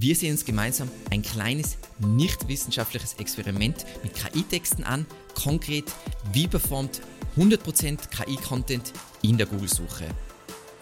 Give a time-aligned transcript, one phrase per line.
[0.00, 5.06] Wir sehen uns gemeinsam ein kleines nicht wissenschaftliches Experiment mit KI-Texten an.
[5.34, 5.86] Konkret,
[6.32, 7.00] wie performt
[7.36, 8.92] 100% KI-Content
[9.22, 10.06] in der Google-Suche.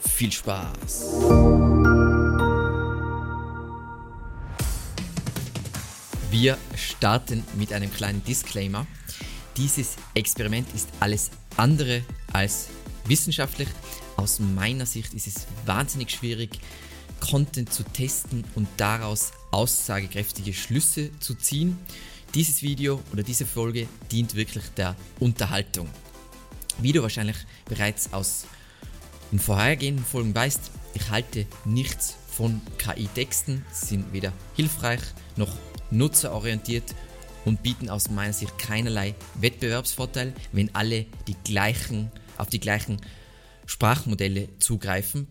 [0.00, 1.14] Viel Spaß!
[6.30, 8.86] Wir starten mit einem kleinen Disclaimer.
[9.56, 12.02] Dieses Experiment ist alles andere
[12.34, 12.68] als
[13.06, 13.68] wissenschaftlich.
[14.18, 16.60] Aus meiner Sicht ist es wahnsinnig schwierig,
[17.20, 21.78] Content zu testen und daraus aussagekräftige Schlüsse zu ziehen.
[22.34, 25.88] Dieses Video oder diese Folge dient wirklich der Unterhaltung.
[26.78, 28.44] Wie du wahrscheinlich bereits aus
[29.32, 35.00] den vorhergehenden Folgen weißt, ich halte nichts von KI-Texten, sind weder hilfreich
[35.36, 35.52] noch
[35.90, 36.94] nutzerorientiert
[37.44, 43.00] und bieten aus meiner Sicht keinerlei Wettbewerbsvorteil, wenn alle die gleichen, auf die gleichen
[43.66, 45.26] Sprachmodelle zugreifen.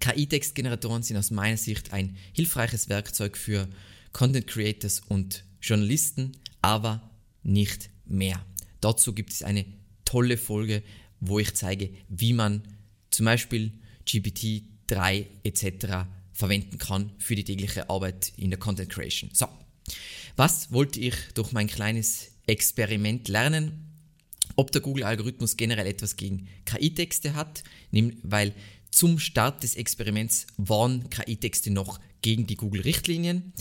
[0.00, 3.68] KI-Textgeneratoren sind aus meiner Sicht ein hilfreiches Werkzeug für
[4.12, 6.32] Content Creators und Journalisten,
[6.62, 7.10] aber
[7.42, 8.44] nicht mehr.
[8.80, 9.64] Dazu gibt es eine
[10.04, 10.82] tolle Folge,
[11.20, 12.62] wo ich zeige, wie man
[13.10, 13.72] zum Beispiel
[14.06, 16.08] GPT-3 etc.
[16.32, 19.30] verwenden kann für die tägliche Arbeit in der Content Creation.
[19.32, 19.46] So,
[20.36, 23.86] was wollte ich durch mein kleines Experiment lernen?
[24.56, 27.62] Ob der Google-Algorithmus generell etwas gegen KI-Texte hat,
[28.22, 28.52] weil
[28.90, 33.52] zum Start des Experiments waren KI-Texte noch gegen die Google-Richtlinien.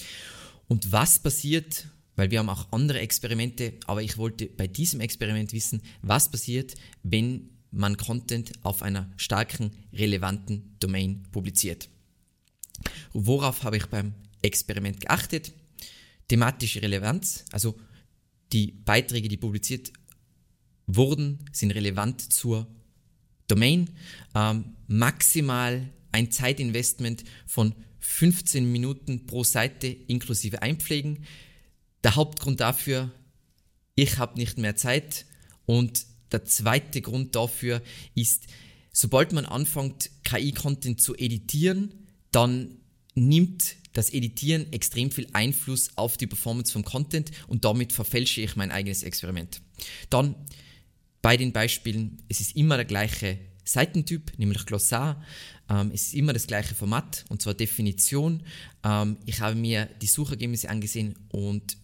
[0.67, 5.53] Und was passiert, weil wir haben auch andere Experimente, aber ich wollte bei diesem Experiment
[5.53, 11.89] wissen, was passiert, wenn man Content auf einer starken, relevanten Domain publiziert.
[13.13, 15.53] Worauf habe ich beim Experiment geachtet?
[16.27, 17.79] Thematische Relevanz, also
[18.51, 19.91] die Beiträge, die publiziert
[20.87, 22.67] wurden, sind relevant zur
[23.49, 23.89] Domain.
[24.33, 31.25] Ähm, maximal ein Zeitinvestment von 15 Minuten pro Seite inklusive Einpflegen.
[32.03, 33.11] Der Hauptgrund dafür,
[33.95, 35.25] ich habe nicht mehr Zeit
[35.65, 37.81] und der zweite Grund dafür
[38.15, 38.47] ist,
[38.91, 42.77] sobald man anfängt, KI-Content zu editieren, dann
[43.15, 48.55] nimmt das Editieren extrem viel Einfluss auf die Performance vom Content und damit verfälsche ich
[48.55, 49.61] mein eigenes Experiment.
[50.09, 50.35] Dann
[51.21, 53.37] bei den Beispielen, es ist immer der gleiche
[53.71, 55.23] Seitentyp, nämlich Glossar.
[55.69, 58.43] Ähm, es ist immer das gleiche Format, und zwar Definition.
[58.83, 61.77] Ähm, ich habe mir die Suchergebnisse angesehen und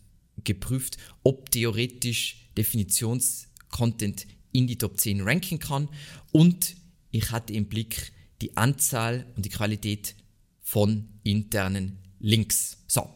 [0.43, 5.89] geprüft, ob theoretisch Definitionscontent in die Top 10 ranken kann.
[6.31, 6.75] Und
[7.11, 10.15] ich hatte im Blick die Anzahl und die Qualität
[10.61, 12.77] von internen Links.
[12.87, 13.07] So.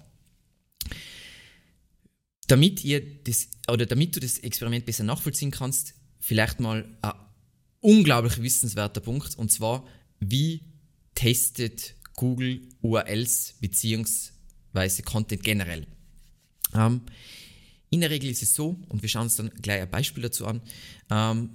[2.48, 7.14] Damit ihr das, oder damit du das Experiment besser nachvollziehen kannst, vielleicht mal ein
[7.82, 9.86] unglaublich wissenswerter Punkt und zwar,
[10.20, 10.62] wie
[11.16, 15.02] testet Google URLs bzw.
[15.04, 15.88] Content generell.
[16.74, 17.02] Ähm,
[17.90, 20.46] in der Regel ist es so, und wir schauen uns dann gleich ein Beispiel dazu
[20.46, 20.62] an,
[21.10, 21.50] ähm,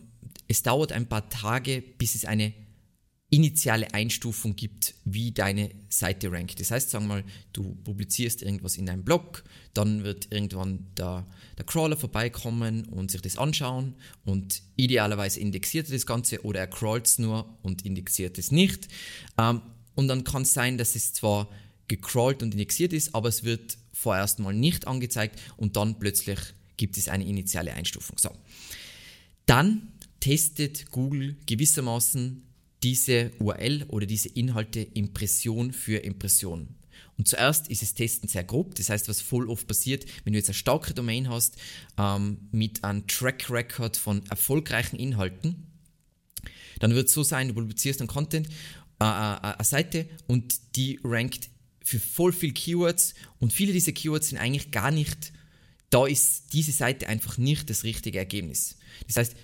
[0.49, 2.53] es dauert ein paar Tage, bis es eine
[3.34, 6.61] initiale Einstufung gibt, wie deine Seite rankt.
[6.61, 11.27] Das heißt, sagen wir mal, du publizierst irgendwas in deinem Blog, dann wird irgendwann der,
[11.59, 13.94] der Crawler vorbeikommen und sich das anschauen
[14.25, 18.87] und idealerweise indexiert er das Ganze oder er crawlt es nur und indexiert es nicht.
[19.37, 19.62] Ähm,
[19.97, 21.49] und dann kann es sein, dass es zwar
[21.89, 26.39] gecrawlt und indexiert ist, aber es wird vorerst mal nicht angezeigt und dann plötzlich
[26.77, 28.17] gibt es eine initiale Einstufung.
[28.17, 28.31] So.
[29.47, 29.89] Dann
[30.21, 32.44] testet Google gewissermaßen
[32.84, 36.69] diese URL oder diese Inhalte Impression für Impression.
[37.17, 40.39] Und zuerst ist das Testen sehr grob, das heißt, was voll oft passiert, wenn du
[40.39, 41.56] jetzt eine starke Domain hast
[41.97, 45.67] ähm, mit einem Track Record von erfolgreichen Inhalten,
[46.81, 48.49] dann wird es so sein, du publizierst einen Content,
[49.00, 51.49] äh, äh, eine Seite und die rankt
[51.83, 55.33] für voll viel Keywords und viele dieser Keywords sind eigentlich gar nicht,
[55.89, 58.77] da ist diese Seite einfach nicht das richtige Ergebnis.
[59.06, 59.37] Das heißt,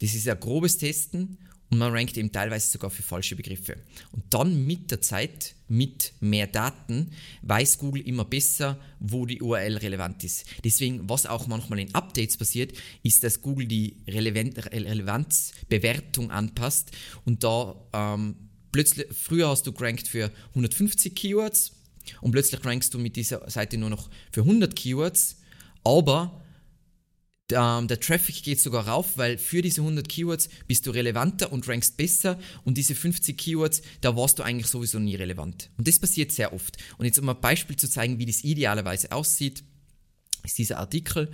[0.00, 1.38] das ist ein grobes Testen
[1.70, 3.78] und man rankt eben teilweise sogar für falsche Begriffe.
[4.12, 7.10] Und dann mit der Zeit, mit mehr Daten,
[7.42, 10.46] weiß Google immer besser, wo die URL relevant ist.
[10.64, 12.72] Deswegen, was auch manchmal in Updates passiert,
[13.02, 16.92] ist, dass Google die Relevanzbewertung anpasst
[17.24, 18.36] und da ähm,
[18.70, 21.72] plötzlich, früher hast du gerankt für 150 Keywords
[22.20, 25.38] und plötzlich rankst du mit dieser Seite nur noch für 100 Keywords,
[25.82, 26.45] aber
[27.52, 31.68] ähm, der Traffic geht sogar rauf, weil für diese 100 Keywords bist du relevanter und
[31.68, 35.70] rankst besser und diese 50 Keywords, da warst du eigentlich sowieso nie relevant.
[35.76, 36.76] Und das passiert sehr oft.
[36.98, 39.62] Und jetzt um ein Beispiel zu zeigen, wie das idealerweise aussieht,
[40.44, 41.30] ist dieser Artikel,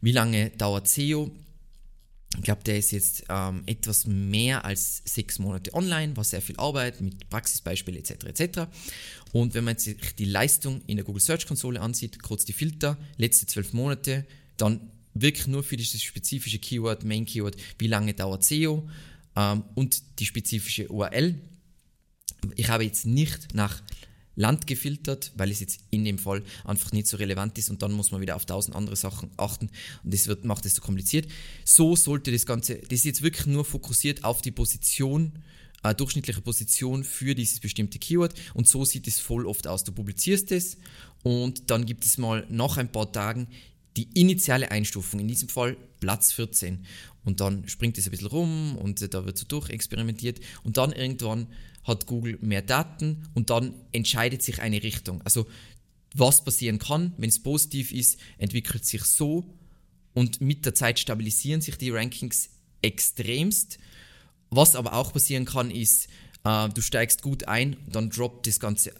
[0.00, 1.30] wie lange dauert SEO?
[2.36, 6.56] ich glaube, der ist jetzt ähm, etwas mehr als sechs Monate online, war sehr viel
[6.58, 8.26] Arbeit mit Praxisbeispielen etc.
[8.26, 8.60] etc.
[9.32, 12.98] Und wenn man sich die Leistung in der Google Search Konsole ansieht, kurz die Filter,
[13.16, 14.26] letzte zwölf Monate,
[14.56, 14.90] dann
[15.22, 18.88] wirklich nur für dieses spezifische Keyword, Main Keyword, wie lange dauert SEO
[19.36, 21.34] ähm, und die spezifische URL.
[22.56, 23.82] Ich habe jetzt nicht nach
[24.36, 27.92] Land gefiltert, weil es jetzt in dem Fall einfach nicht so relevant ist und dann
[27.92, 29.70] muss man wieder auf tausend andere Sachen achten
[30.04, 31.26] und das wird, macht es so kompliziert.
[31.64, 35.32] So sollte das Ganze, das ist jetzt wirklich nur fokussiert auf die Position,
[35.82, 39.84] äh, durchschnittliche Position für dieses bestimmte Keyword und so sieht es voll oft aus.
[39.84, 40.76] Du publizierst es
[41.22, 43.48] und dann gibt es mal nach ein paar Tagen
[43.96, 46.84] die initiale Einstufung, in diesem Fall Platz 14.
[47.24, 51.48] Und dann springt es ein bisschen rum und da wird so durchexperimentiert und dann irgendwann
[51.84, 55.22] hat Google mehr Daten und dann entscheidet sich eine Richtung.
[55.22, 55.46] Also
[56.14, 59.44] was passieren kann, wenn es positiv ist, entwickelt sich so
[60.14, 62.50] und mit der Zeit stabilisieren sich die Rankings
[62.80, 63.78] extremst.
[64.50, 66.08] Was aber auch passieren kann, ist,
[66.44, 68.94] äh, du steigst gut ein, dann droppt das Ganze.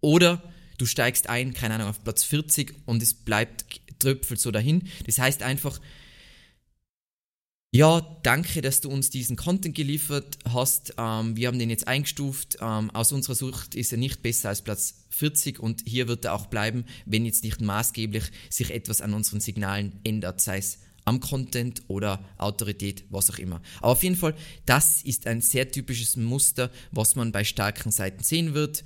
[0.00, 0.42] Oder
[0.78, 3.64] du steigst ein, keine Ahnung, auf Platz 40 und es bleibt
[3.98, 4.88] tröpfelt so dahin.
[5.06, 5.80] Das heißt einfach,
[7.74, 10.94] ja, danke, dass du uns diesen Content geliefert hast.
[10.96, 12.58] Ähm, wir haben den jetzt eingestuft.
[12.60, 16.34] Ähm, aus unserer Sicht ist er nicht besser als Platz 40 und hier wird er
[16.34, 21.18] auch bleiben, wenn jetzt nicht maßgeblich sich etwas an unseren Signalen ändert, sei es am
[21.18, 23.60] Content oder Autorität, was auch immer.
[23.78, 24.36] Aber auf jeden Fall,
[24.66, 28.84] das ist ein sehr typisches Muster, was man bei starken Seiten sehen wird.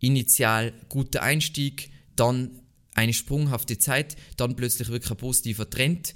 [0.00, 2.50] Initial guter Einstieg, dann
[2.98, 6.14] eine sprunghafte Zeit, dann plötzlich wirklich ein positiver Trend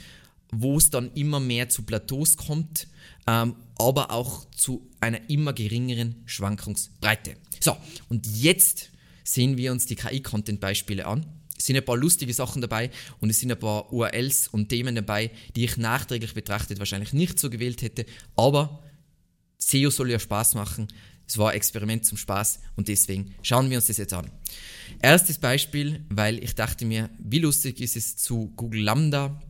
[0.53, 2.87] wo es dann immer mehr zu Plateaus kommt,
[3.27, 7.37] ähm, aber auch zu einer immer geringeren Schwankungsbreite.
[7.59, 7.77] So,
[8.09, 8.91] und jetzt
[9.25, 11.27] sehen wir uns die KI-Content-Beispiele an.
[11.57, 12.91] Es sind ein paar lustige Sachen dabei
[13.21, 17.39] und es sind ein paar URLs und Themen dabei, die ich nachträglich betrachtet wahrscheinlich nicht
[17.39, 18.05] so gewählt hätte,
[18.37, 18.83] aber
[19.59, 20.89] SEO soll ja Spaß machen.
[21.27, 24.31] Es war ein Experiment zum Spaß und deswegen schauen wir uns das jetzt an.
[25.01, 29.41] Erstes Beispiel, weil ich dachte mir, wie lustig ist es zu Google Lambda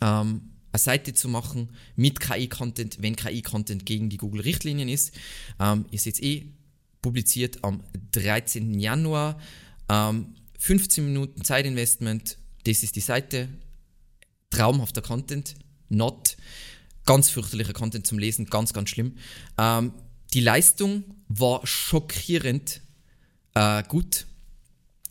[0.00, 5.14] ähm, eine Seite zu machen mit KI-Content, wenn KI-Content gegen die Google-Richtlinien ist.
[5.58, 6.52] Ähm, ihr seht eh
[7.00, 8.78] publiziert am 13.
[8.78, 9.40] Januar.
[9.88, 13.48] Ähm, 15 Minuten Zeitinvestment, das ist die Seite.
[14.50, 15.54] Traumhafter Content,
[15.88, 16.36] not.
[17.06, 19.16] Ganz fürchterlicher Content zum Lesen, ganz, ganz schlimm.
[19.56, 19.92] Ähm,
[20.34, 22.82] die Leistung war schockierend
[23.54, 24.26] äh, gut.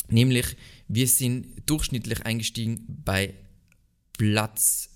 [0.09, 0.55] Nämlich,
[0.87, 3.33] wir sind durchschnittlich eingestiegen bei
[4.13, 4.89] Platz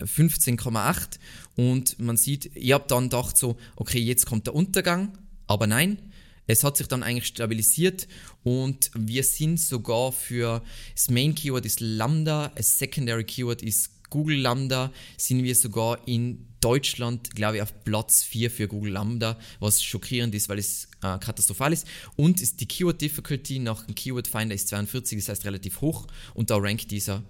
[0.00, 1.18] 15,8
[1.56, 5.98] und man sieht, ich habe dann gedacht so, okay, jetzt kommt der Untergang, aber nein,
[6.46, 8.08] es hat sich dann eigentlich stabilisiert
[8.42, 10.62] und wir sind sogar für
[10.94, 16.47] das Main Keyword ist Lambda, das Secondary Keyword ist Google Lambda, sind wir sogar in
[16.60, 21.18] Deutschland, glaube ich, auf Platz 4 für Google Lambda, was schockierend ist, weil es äh,
[21.18, 21.86] katastrophal ist.
[22.16, 26.06] Und ist die Keyword Difficulty nach dem Keyword Finder ist 42, das heißt relativ hoch
[26.34, 27.22] und da rankt dieser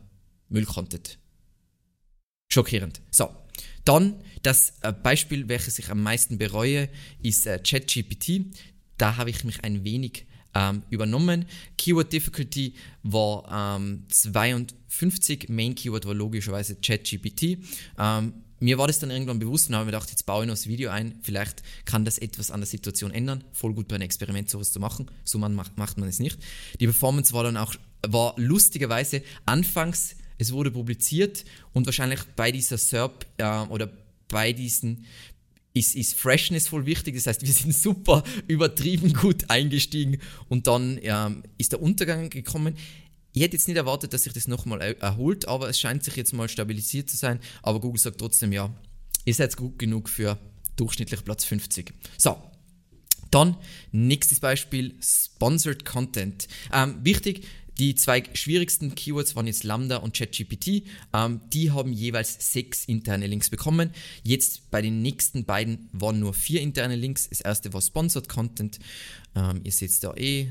[0.48, 1.18] Müll-Content.
[2.50, 3.02] Schockierend.
[3.10, 3.28] So,
[3.84, 6.88] dann das äh, Beispiel, welches ich am meisten bereue,
[7.22, 8.46] ist äh, ChatGPT.
[8.96, 11.46] Da habe ich mich ein wenig ähm, übernommen.
[11.76, 17.58] Keyword Difficulty war ähm, 52, Main Keyword war logischerweise ChatGPT.
[17.98, 20.54] Ähm, mir war das dann irgendwann bewusst und habe mir gedacht, jetzt baue ich noch
[20.54, 23.44] das Video ein, vielleicht kann das etwas an der Situation ändern.
[23.52, 26.38] Voll gut bei einem Experiment sowas zu machen, so man macht, macht man es nicht.
[26.80, 27.74] Die Performance war dann auch,
[28.06, 33.90] war lustigerweise anfangs, es wurde publiziert und wahrscheinlich bei dieser SERP äh, oder
[34.28, 35.04] bei diesen
[35.74, 37.14] ist, ist Freshness voll wichtig.
[37.14, 40.18] Das heißt, wir sind super übertrieben gut eingestiegen
[40.48, 42.76] und dann ähm, ist der Untergang gekommen.
[43.38, 46.32] Ich hätte jetzt nicht erwartet, dass sich das nochmal erholt, aber es scheint sich jetzt
[46.32, 47.38] mal stabilisiert zu sein.
[47.62, 48.74] Aber Google sagt trotzdem, ja,
[49.24, 50.36] ihr seid gut genug für
[50.74, 51.94] durchschnittlich Platz 50.
[52.16, 52.36] So,
[53.30, 53.56] dann
[53.92, 56.48] nächstes Beispiel, Sponsored Content.
[56.72, 57.46] Ähm, wichtig,
[57.78, 60.82] die zwei schwierigsten Keywords waren jetzt Lambda und ChatGPT.
[61.14, 63.92] Ähm, die haben jeweils sechs interne Links bekommen.
[64.24, 67.28] Jetzt bei den nächsten beiden waren nur vier interne Links.
[67.28, 68.80] Das erste war Sponsored Content.
[69.36, 70.50] Ähm, ihr seht es da eh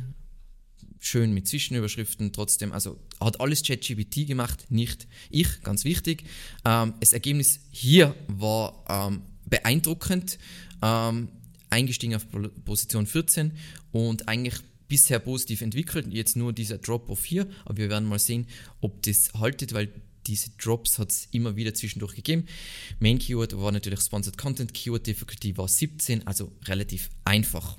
[1.00, 2.72] schön mit Zwischenüberschriften trotzdem.
[2.72, 6.24] Also hat alles ChatGPT gemacht, nicht ich, ganz wichtig.
[6.66, 10.38] Ähm, das Ergebnis hier war ähm, beeindruckend.
[10.82, 11.30] Ähm,
[11.70, 12.26] eingestiegen auf
[12.66, 13.52] Position 14
[13.92, 14.56] und eigentlich
[14.88, 16.08] bisher positiv entwickelt.
[16.12, 18.48] Jetzt nur dieser Drop auf hier, aber wir werden mal sehen,
[18.82, 19.92] ob das haltet, weil
[20.28, 22.46] diese Drops hat es immer wieder zwischendurch gegeben.
[23.00, 27.78] Main Keyword war natürlich Sponsored Content, Keyword Difficulty war 17, also relativ einfach.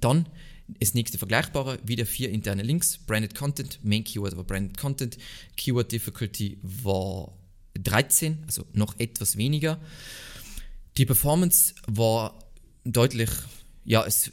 [0.00, 0.26] Dann
[0.66, 5.18] das nächste Vergleichbare, wieder vier interne Links, Branded Content, Main Keyword war Branded Content,
[5.56, 7.32] Keyword Difficulty war
[7.74, 9.80] 13, also noch etwas weniger.
[10.96, 12.38] Die Performance war
[12.84, 13.30] deutlich,
[13.84, 14.32] ja, es, äh,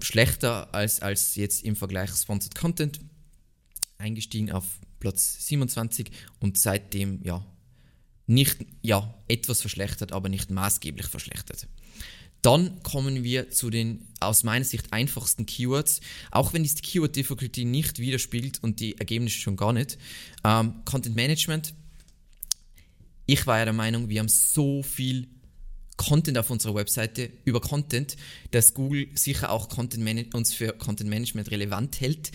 [0.00, 3.00] schlechter als, als jetzt im Vergleich Sponsored Content.
[3.98, 4.64] Eingestiegen auf
[5.00, 7.46] Platz 27 und seitdem, ja,
[8.26, 11.68] nicht, ja, etwas verschlechtert, aber nicht maßgeblich verschlechtert.
[12.46, 16.00] Dann kommen wir zu den aus meiner Sicht einfachsten Keywords,
[16.30, 19.98] auch wenn die Keyword Difficulty nicht widerspiegelt und die Ergebnisse schon gar nicht.
[20.44, 21.74] Ähm, Content Management.
[23.26, 25.26] Ich war ja der Meinung, wir haben so viel
[25.96, 28.16] Content auf unserer Webseite über Content,
[28.52, 32.30] dass Google sicher auch Content uns für Content Management relevant hält.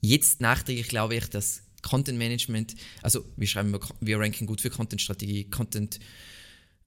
[0.00, 5.00] Jetzt nachträglich glaube ich, dass Content Management, also wir schreiben, wir ranken gut für Content
[5.00, 5.98] Strategie, Content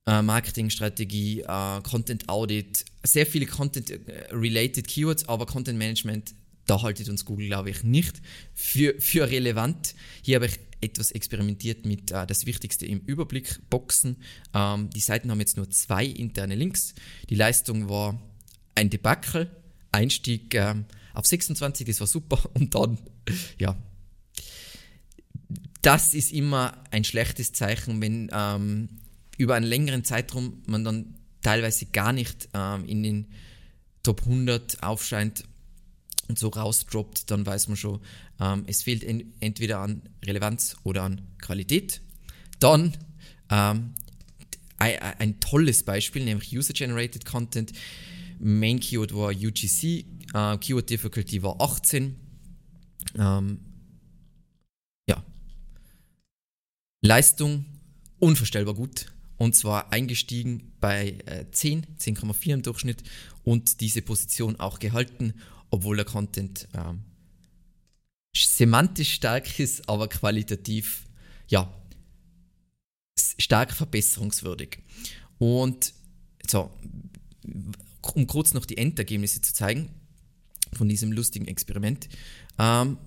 [0.05, 6.33] äh, Marketing Strategie, äh, Content Audit, sehr viele Content äh, Keywords, aber Content Management,
[6.67, 8.21] da haltet uns Google, glaube ich, nicht
[8.53, 9.95] für, für relevant.
[10.23, 14.17] Hier habe ich etwas experimentiert mit äh, das Wichtigste im Überblick Boxen.
[14.53, 16.93] Ähm, die Seiten haben jetzt nur zwei interne Links.
[17.29, 18.19] Die Leistung war
[18.75, 19.49] ein Debakel,
[19.91, 22.97] Einstieg ähm, auf 26, das war super und dann,
[23.57, 23.75] ja,
[25.81, 28.89] das ist immer ein schlechtes Zeichen, wenn ähm,
[29.37, 33.27] über einen längeren Zeitraum man dann teilweise gar nicht ähm, in den
[34.03, 35.43] Top 100 aufscheint
[36.27, 37.99] und so rausdroppt, dann weiß man schon,
[38.39, 42.01] ähm, es fehlt en entweder an Relevanz oder an Qualität.
[42.59, 42.95] Dann
[43.49, 43.93] ähm,
[44.77, 47.71] ein, tolles Beispiel, nämlich User-Generated Content.
[48.39, 52.15] Main Keyword war UGC, äh, Keyword Difficulty war 18.
[53.17, 53.59] Ähm,
[55.07, 55.23] ja.
[57.01, 57.65] Leistung
[58.19, 59.14] unvorstellbar gut.
[59.37, 63.03] Und zwar eingestiegen bei äh, 10, 10,4 im Durchschnitt
[63.43, 65.33] und diese Position auch gehalten
[65.75, 67.03] obwohl der Content ähm,
[68.33, 71.05] semantisch stark ist, aber qualitativ
[71.47, 71.69] ja
[73.37, 74.79] stark verbesserungswürdig.
[75.37, 75.93] Und
[76.47, 76.71] so,
[78.13, 79.89] um kurz noch die Endergebnisse zu zeigen
[80.73, 82.07] von diesem lustigen Experiment.
[82.57, 82.97] Ähm,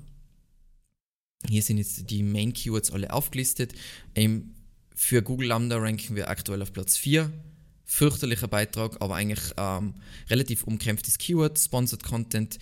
[1.49, 3.73] hier sind jetzt die Main Keywords alle aufgelistet.
[4.15, 4.55] Ähm,
[4.99, 7.33] für Google Lambda ranken wir aktuell auf Platz 4
[7.85, 9.95] fürchterlicher Beitrag, aber eigentlich ähm,
[10.29, 12.59] relativ umkämpftes Keyword, Sponsored Content.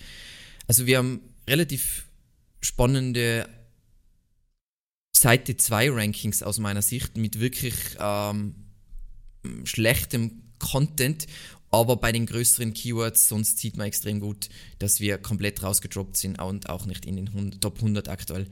[0.67, 2.05] Also wir haben relativ
[2.61, 3.49] spannende
[5.13, 8.53] Seite 2 Rankings aus meiner Sicht mit wirklich ähm,
[9.65, 11.25] schlechtem Content,
[11.71, 16.39] aber bei den größeren Keywords, sonst sieht man extrem gut, dass wir komplett rausgedroppt sind
[16.39, 18.47] und auch nicht in den 100, Top 100 aktuell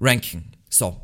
[0.00, 0.52] ranken.
[0.68, 1.00] So,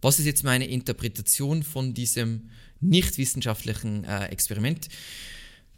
[0.00, 2.50] was ist jetzt meine Interpretation von diesem
[2.80, 4.88] nicht wissenschaftlichen äh, Experiment?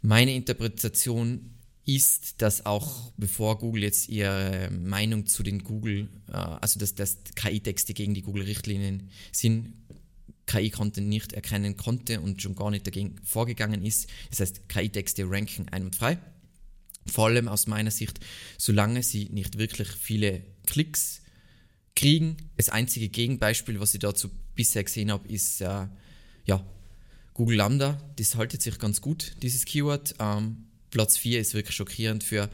[0.01, 1.51] Meine Interpretation
[1.85, 7.17] ist, dass auch bevor Google jetzt ihre Meinung zu den Google, äh, also dass, dass
[7.35, 9.73] KI-Texte gegen die Google-Richtlinien sind,
[10.45, 14.07] KI-Content nicht erkennen konnte und schon gar nicht dagegen vorgegangen ist.
[14.29, 16.19] Das heißt, KI-Texte ranken einwandfrei.
[17.07, 18.19] Vor allem aus meiner Sicht,
[18.57, 21.20] solange sie nicht wirklich viele Klicks
[22.01, 22.37] kriegen.
[22.57, 25.87] Das einzige Gegenbeispiel, was ich dazu bisher gesehen habe, ist äh,
[26.45, 26.65] ja,
[27.35, 28.01] Google Lambda.
[28.15, 30.15] Das haltet sich ganz gut, dieses Keyword.
[30.19, 32.49] Ähm, Platz 4 ist wirklich schockierend für,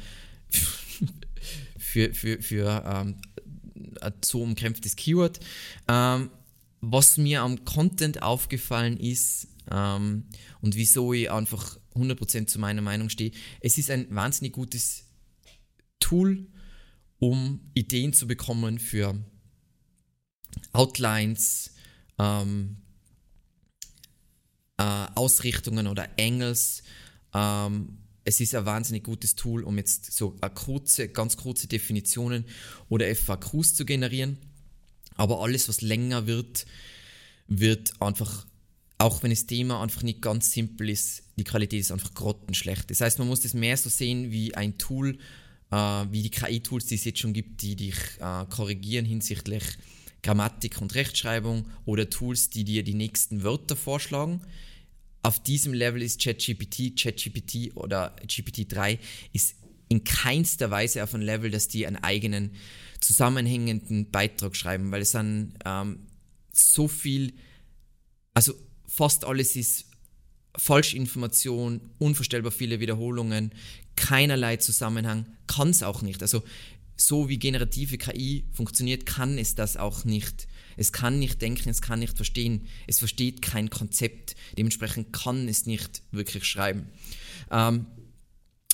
[1.78, 3.16] für, für, für ähm,
[4.02, 5.40] ein so umkämpftes Keyword.
[5.88, 6.30] Ähm,
[6.82, 10.26] was mir am Content aufgefallen ist ähm,
[10.62, 15.06] und wieso ich einfach 100% zu meiner Meinung stehe, es ist ein wahnsinnig gutes
[16.00, 16.48] Tool,
[17.18, 19.16] um Ideen zu bekommen für
[20.74, 21.72] Outlines,
[22.20, 22.78] ähm,
[24.78, 24.84] äh,
[25.16, 26.84] Ausrichtungen oder Angles.
[27.34, 32.46] Ähm, es ist ein wahnsinnig gutes Tool, um jetzt so kurze, ganz kurze Definitionen
[32.90, 34.38] oder FAQs zu generieren.
[35.16, 36.66] Aber alles, was länger wird,
[37.48, 38.46] wird einfach,
[38.98, 42.92] auch wenn das Thema einfach nicht ganz simpel ist, die Qualität ist einfach grottenschlecht.
[42.92, 45.18] Das heißt, man muss das mehr so sehen wie ein Tool,
[45.72, 49.64] äh, wie die KI-Tools, die es jetzt schon gibt, die dich äh, korrigieren hinsichtlich
[50.24, 54.42] Grammatik und Rechtschreibung oder Tools, die dir die nächsten Wörter vorschlagen.
[55.24, 59.00] Auf diesem Level ist ChatGPT, ChatGPT oder GPT-3
[59.34, 59.56] ist
[59.90, 62.52] in keinster Weise auf ein Level, dass die einen eigenen
[63.00, 66.08] zusammenhängenden Beitrag schreiben, weil es dann ähm,
[66.52, 67.34] so viel,
[68.34, 68.54] also
[68.86, 69.86] fast alles ist
[70.58, 73.52] Falschinformation, unvorstellbar viele Wiederholungen,
[73.96, 76.22] keinerlei Zusammenhang, kann es auch nicht.
[76.22, 76.44] Also
[76.98, 80.48] so wie generative KI funktioniert, kann es das auch nicht.
[80.76, 85.66] Es kann nicht denken, es kann nicht verstehen, es versteht kein Konzept, dementsprechend kann es
[85.66, 86.90] nicht wirklich schreiben.
[87.52, 87.86] Ähm,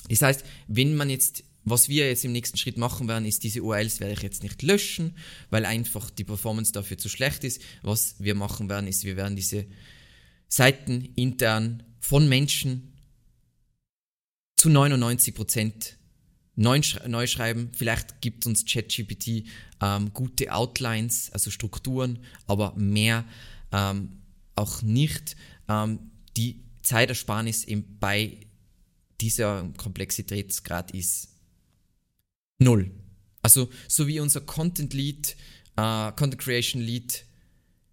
[0.08, 3.62] das heißt, wenn man jetzt was wir jetzt im nächsten Schritt machen werden, ist, diese
[3.62, 5.16] URLs werde ich jetzt nicht löschen,
[5.48, 7.62] weil einfach die Performance dafür zu schlecht ist.
[7.82, 9.66] Was wir machen werden, ist, wir werden diese
[10.48, 12.92] Seiten intern von Menschen
[14.56, 15.94] zu 99%
[16.56, 17.70] neu, neu schreiben.
[17.72, 19.44] Vielleicht gibt uns ChatGPT
[19.80, 23.24] ähm, gute Outlines, also Strukturen, aber mehr
[23.72, 24.20] ähm,
[24.54, 25.36] auch nicht.
[25.68, 28.38] Ähm, die Zeitersparnis eben bei
[29.20, 31.28] dieser Komplexitätsgrad ist
[32.58, 32.90] null.
[33.42, 35.36] Also so wie unser Content Lead,
[35.76, 37.24] äh, Content Creation Lead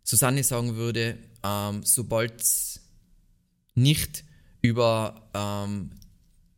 [0.04, 2.82] Susanne sagen würde, ähm, sobald es
[3.76, 4.24] nicht
[4.62, 5.92] über ähm,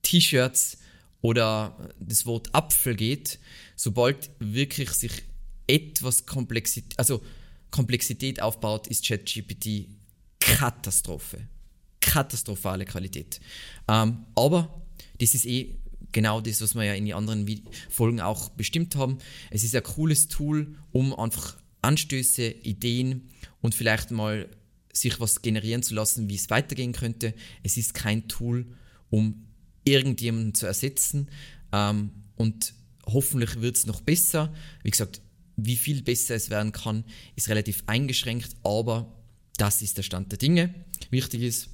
[0.02, 0.78] T-Shirts
[1.24, 3.40] oder das Wort Apfel geht,
[3.78, 5.24] sobald wirklich sich
[5.66, 7.24] etwas Komplexität, also
[7.72, 9.88] Komplexität aufbaut, ist ChatGPT
[10.40, 11.48] Katastrophe.
[12.02, 13.40] Katastrophale Qualität.
[13.88, 14.82] Ähm, aber
[15.20, 15.80] das ist eh
[16.12, 17.50] genau das, was wir ja in den anderen
[17.90, 19.18] Folgen auch bestimmt haben.
[19.50, 23.30] Es ist ein cooles Tool, um einfach Anstöße, Ideen
[23.62, 24.50] und vielleicht mal
[24.92, 27.34] sich was generieren zu lassen, wie es weitergehen könnte.
[27.64, 28.66] Es ist kein Tool,
[29.10, 29.46] um
[29.84, 31.30] irgendjemanden zu ersetzen
[31.72, 32.74] ähm, und
[33.06, 34.54] hoffentlich wird es noch besser.
[34.84, 35.22] Wie gesagt,
[35.56, 37.04] wie viel besser es werden kann,
[37.36, 39.14] ist relativ eingeschränkt, aber
[39.58, 40.74] das ist der Stand der Dinge.
[41.12, 41.70] Wichtig ist,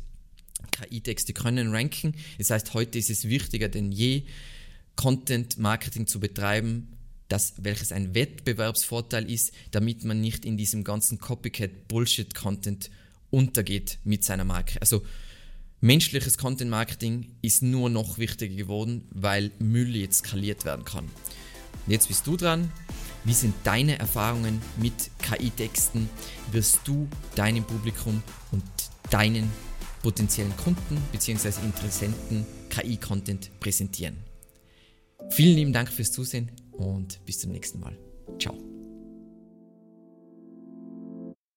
[0.72, 2.14] KI-Texte können ranken.
[2.38, 4.24] Das heißt, heute ist es wichtiger denn je,
[4.96, 6.90] Content-Marketing zu betreiben,
[7.30, 12.90] das, welches ein Wettbewerbsvorteil ist, damit man nicht in diesem ganzen Copycat-Bullshit-Content
[13.30, 14.82] untergeht mit seiner Marke.
[14.82, 15.06] Also
[15.82, 21.06] menschliches Content-Marketing ist nur noch wichtiger geworden, weil Müll jetzt skaliert werden kann.
[21.06, 22.72] Und jetzt bist du dran.
[23.24, 26.10] Wie sind deine Erfahrungen mit KI-Texten?
[26.52, 28.64] Wirst du deinem Publikum und
[29.10, 29.52] deinen
[30.02, 31.50] potenziellen Kunden bzw.
[31.66, 34.18] Interessenten KI-Content präsentieren?
[35.32, 37.98] Vielen lieben Dank fürs Zusehen und bis zum nächsten Mal.
[38.40, 38.69] Ciao.